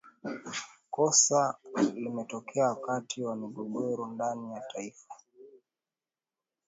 kosa 0.91 1.55
limetokea 1.95 2.67
wakati 2.69 3.23
wa 3.23 3.35
migogoro 3.35 4.07
ndani 4.07 4.53
ya 4.53 4.61
taifa 4.73 5.15